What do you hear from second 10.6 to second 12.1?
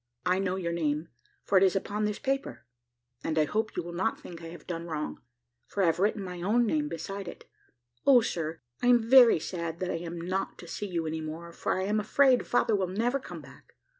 see you any more, for I am